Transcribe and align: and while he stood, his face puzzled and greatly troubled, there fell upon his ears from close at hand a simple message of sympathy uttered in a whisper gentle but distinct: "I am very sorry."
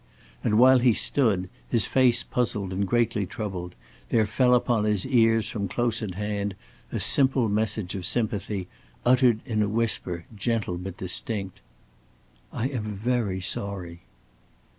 and 0.43 0.57
while 0.57 0.79
he 0.79 0.93
stood, 0.93 1.47
his 1.69 1.85
face 1.85 2.23
puzzled 2.23 2.73
and 2.73 2.87
greatly 2.87 3.23
troubled, 3.27 3.75
there 4.09 4.25
fell 4.25 4.55
upon 4.55 4.83
his 4.83 5.05
ears 5.05 5.47
from 5.47 5.67
close 5.67 6.01
at 6.01 6.15
hand 6.15 6.55
a 6.91 6.99
simple 6.99 7.47
message 7.47 7.93
of 7.93 8.03
sympathy 8.03 8.67
uttered 9.05 9.41
in 9.45 9.61
a 9.61 9.69
whisper 9.69 10.25
gentle 10.35 10.79
but 10.79 10.97
distinct: 10.97 11.61
"I 12.51 12.67
am 12.69 12.95
very 12.95 13.41
sorry." 13.41 14.01